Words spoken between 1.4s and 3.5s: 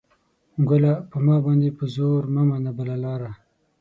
باندې په زور مه منه بله لاره